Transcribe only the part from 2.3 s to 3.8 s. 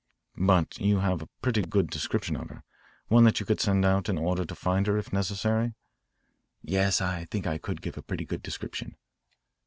of her, one that you could